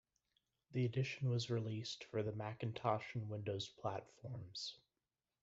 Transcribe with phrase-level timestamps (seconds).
[0.71, 4.79] The edition was released for the Macintosh and Windows platforms.